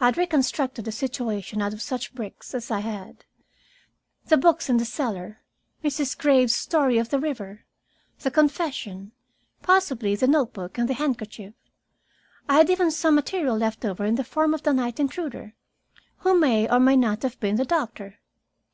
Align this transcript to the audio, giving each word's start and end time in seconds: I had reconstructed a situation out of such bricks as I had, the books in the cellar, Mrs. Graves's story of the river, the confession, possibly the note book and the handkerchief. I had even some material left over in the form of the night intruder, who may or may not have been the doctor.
I 0.00 0.06
had 0.06 0.16
reconstructed 0.16 0.88
a 0.88 0.90
situation 0.90 1.60
out 1.60 1.74
of 1.74 1.82
such 1.82 2.14
bricks 2.14 2.54
as 2.54 2.70
I 2.70 2.80
had, 2.80 3.26
the 4.24 4.38
books 4.38 4.70
in 4.70 4.78
the 4.78 4.86
cellar, 4.86 5.42
Mrs. 5.84 6.16
Graves's 6.16 6.56
story 6.56 6.96
of 6.96 7.10
the 7.10 7.18
river, 7.18 7.66
the 8.20 8.30
confession, 8.30 9.12
possibly 9.60 10.16
the 10.16 10.26
note 10.28 10.54
book 10.54 10.78
and 10.78 10.88
the 10.88 10.94
handkerchief. 10.94 11.52
I 12.48 12.54
had 12.54 12.70
even 12.70 12.90
some 12.90 13.14
material 13.16 13.54
left 13.58 13.84
over 13.84 14.06
in 14.06 14.14
the 14.14 14.24
form 14.24 14.54
of 14.54 14.62
the 14.62 14.72
night 14.72 14.98
intruder, 14.98 15.52
who 16.20 16.38
may 16.38 16.66
or 16.66 16.80
may 16.80 16.96
not 16.96 17.22
have 17.22 17.38
been 17.38 17.56
the 17.56 17.66
doctor. 17.66 18.18